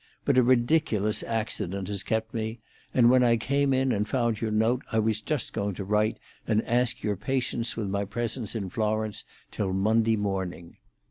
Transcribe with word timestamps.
But 0.25 0.35
a 0.35 0.41
ridiculous 0.41 1.21
accident 1.21 1.87
has 1.87 2.01
kept 2.01 2.33
me, 2.33 2.59
and 2.91 3.11
when 3.11 3.21
I 3.21 3.37
came 3.37 3.71
in 3.71 3.91
and 3.91 4.09
found 4.09 4.41
your 4.41 4.49
note 4.49 4.81
I 4.91 4.97
was 4.97 5.21
just 5.21 5.53
going 5.53 5.75
to 5.75 5.83
write 5.83 6.17
and 6.47 6.63
ask 6.65 7.03
your 7.03 7.15
patience 7.15 7.77
with 7.77 7.87
my 7.87 8.05
presence 8.05 8.55
in 8.55 8.71
Florence 8.71 9.25
till 9.51 9.73
Monday 9.73 10.17
morning. 10.17 10.77